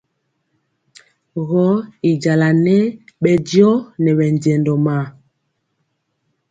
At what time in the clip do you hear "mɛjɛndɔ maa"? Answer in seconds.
4.17-5.05